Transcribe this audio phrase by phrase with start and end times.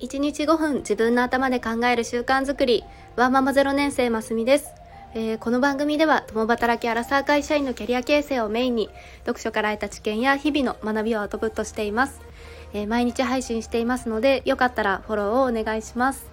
[0.00, 2.84] 1日5分自分の頭で考える習慣づくり
[3.16, 4.70] ワーママ0年生ますみです、
[5.14, 8.90] えー、この番組では共働きアラサー会社員のキャリア形成をメインに
[9.20, 12.20] 読書から得た知見や日々の学びをアウトプットしています、
[12.74, 16.28] えー、毎日配信していますのでよかったらフォローをお願いします、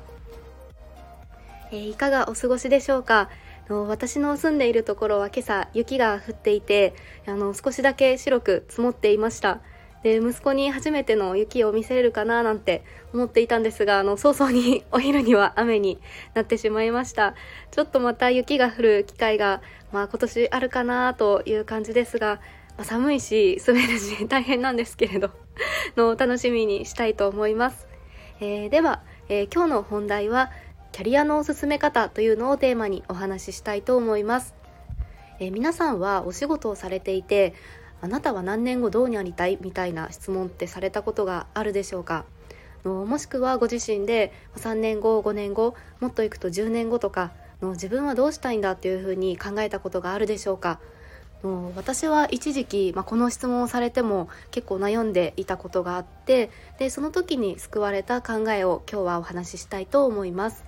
[1.72, 3.30] えー、いかがお過ごしでしょうか？
[3.70, 6.94] 私の住んでいるところは今朝雪が降っていて
[7.26, 9.62] あの少しだけ白く積もっていました。
[10.04, 16.00] で息子に初めての雪を見せれるかななんて思っていたんですがあの早々にお昼には雨に
[16.34, 17.36] なってしまいました。
[17.72, 22.42] ちょっとまた雪が降る機会が、まあ、今年あるかなという感じですが、
[22.78, 25.32] まあ、寒いし滑るし大変なんですけれど
[25.96, 27.88] の楽しみにしたいと思います、
[28.40, 30.52] えー、では、えー、今日の本題は
[30.92, 34.56] キャリアのおすすめ方というのをテーマにお話ししたいと思います、
[35.40, 37.54] え、皆さんはお仕事をされていて
[38.04, 42.26] あなたは何年後どうになりたいみたいな質問ってされたことがあるでしょうか？
[42.84, 47.32] のもしくはご自身で3年後5年後もっといくと10年後とか
[47.62, 50.82] の自分はどうしたいんだっていうふうに考えたことがあるでしょうか？
[51.46, 60.66] の私は一時期、まあ、この質問をされても結構悩んでいたことがあってでその時に救われた考えを今日はお話ししたいと思います。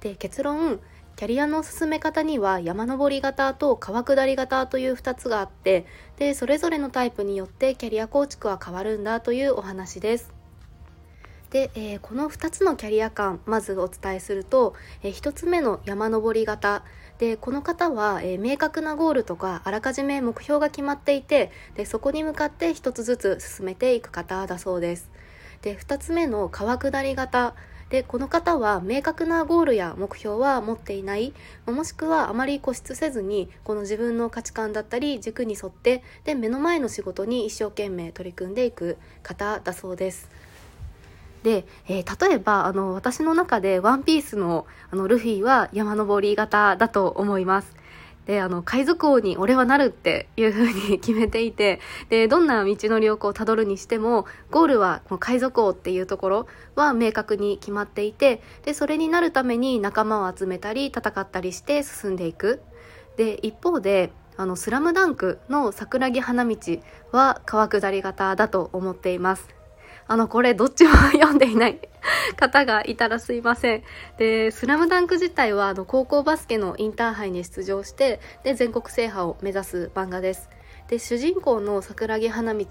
[0.00, 0.80] で結論
[1.16, 5.86] キャリアの進め方には山登り型と川下り型という2つがあって
[6.18, 10.34] でそれぞれのタイプによってキャリア構築は変わるんだというお話です。
[11.48, 16.84] で、えー、この2つのキャリア感まずお伝えすると、えー、1つ目の山登り型
[17.18, 25.10] でこの方は、えー、明確なゴールとかあらかじめ目標が決まっていてでそこに向かって1つずつ進めていく方だそうです。
[25.62, 27.54] で2つ目の川下り型
[27.90, 31.32] でこの方は明確なゴールや目標は持っていない
[31.66, 40.28] もしくはあまり固執せずにこの自分の価値観だったり軸に沿ってで目の前の仕事に一生懸命取り組んでいく方だそうです。
[41.44, 47.85] で、えー、例えばあの私の中で「ワンピースのあのルフィは山登り型だと思います。
[48.26, 62.60] で、あの、海賊王に俺はなるっていう風に 決めていて、で、どんな道のりをこう辿るにしても、ゴールはこの海賊王っていうところは明確に決まっていて、で、それになるために仲間を集めたり、戦ったりして進んでいく。
[63.16, 66.56] で、一方で、あの、スラムダンクの桜木花道
[67.12, 69.48] は川下り型だと思っています。
[70.08, 71.80] あの、これどっちも 読んでいない
[72.34, 73.82] 方がいたらすいません。
[74.18, 80.50] で、スラムダンク自体はあの高校バスケのインターハイに出場して、で、全国制覇を目指す漫画です。
[80.88, 82.66] で主人公の桜木花道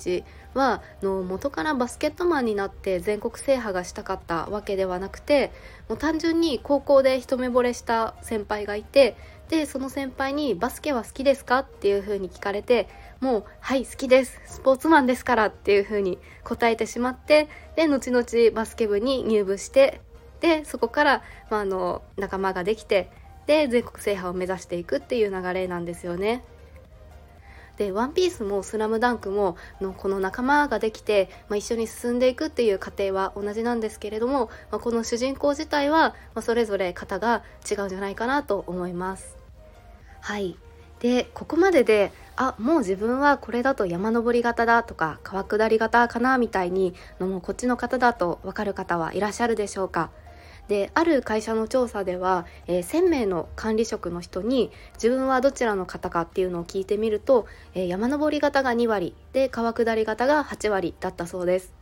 [0.53, 5.51] はの元からバスケットマンになって全国制覇がしたかったわけではなくて
[5.89, 9.17] もう単純に高校で一目惚れした先輩がいて
[9.49, 12.87] でその先輩に「バスケは好きですか?」っていうふうに聞かれて
[13.19, 20.01] もう「はい好きですスポーツマンですから」っていうふうに答えてしまってで後々バスケ部に入部して
[20.39, 23.09] でそこから、まあ、あの仲間ができて
[23.45, 26.43] で全国制覇を目指していくっていう流れなんですよね。
[27.77, 39.35] で「ワンピースも「スラムダンクものこの仲間ができて、まあ、一緒に進んでいくっていう過程は同じなんですけれども、まあ、この主人公自体は、まあ、それぞれ型が違うんじゃないかなと思います。
[40.21, 40.57] はい
[40.99, 50.09] でここまでであもう自分はこれだと山登り型だとか川下り型かなみたいにのもこっちの方だと分かる方はいらっしゃるでしょうか？
[50.67, 57.45] である会社の調査では、えー、1000名の管理職の人に自分はどちらの方かっていうのを聞いてみると、
[57.75, 61.73] えー、山登り型が2割で川下り型が8割だったそうです。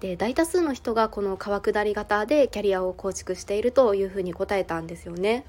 [0.00, 5.44] で大多数の人がこの川下り型でキャリアを構築しているというふうに答えたんですよね。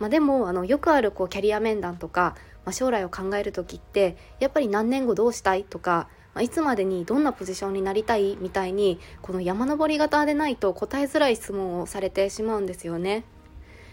[0.00, 2.34] まあ、でもあのよくあるこうキャリア面談とか、
[2.64, 13.24] まあ、将来を考える時ってやっぱり何年後どうしたいとかまあ、いつまでにどんなポジションになりたいみたいにこの山登り型でないと答えづらい質問をされてしまうんですよね。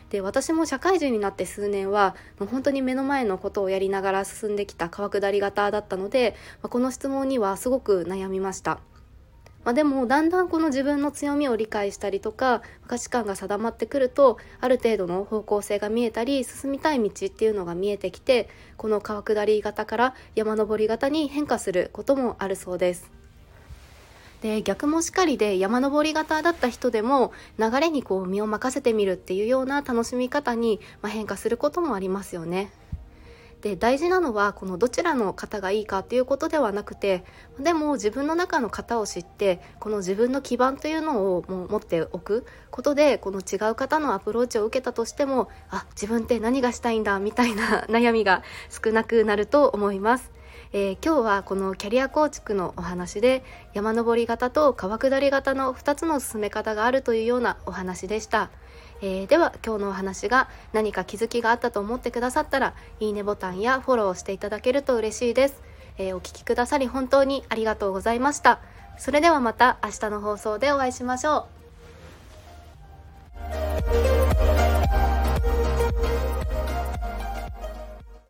[0.10, 8.80] で私も社会人になって数年はもう本当に目の前のことをやりながら進んできた川下り型だったので、まあ、この質問にはすごく悩みました。
[9.66, 23.12] まあ、でもだんだんこの自分の強みを理解したりとか価値観が定まってくるとある程度の方向性が見えたり進みたい道っていうのが見えてきてこの川下り型から山登り型に変化することもあるそうです。
[24.42, 32.72] で逆もしかりで山登り型だった人でも流れにこう身を任せてみるっていうような楽しみ方に、変化することもありますよね。
[33.62, 37.26] で大事なのはこのどちらの型がいいかっていうことではなくて
[37.60, 50.39] でも自分の中の型を知ってこの自分の基盤というのをもう持っておくことでこの違う方のアプローチを受けたとしてもあ自分って何がしたいんだみたいな悩みが少なくなると思います。
[50.72, 53.44] えー、今日はこのキャリア構築のお話で
[53.74, 58.52] 山登り型と川下り型の2つの進め方があるというようなお話でした。
[59.02, 65.64] えー、では今日のお話が何か気づきがあったと思ってくださったらいいねボタンやフォローしていただけると嬉しいです、
[65.98, 68.60] えー、お聴きくださり本当にありがとうございました。
[69.00, 71.48] それではまた明日の放送でお会いしましょ
[74.16, 74.19] う。